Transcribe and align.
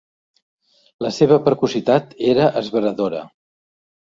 La 1.05 1.11
seva 1.17 1.37
precocitat 1.49 2.17
era 2.31 2.49
esveradora. 2.63 3.23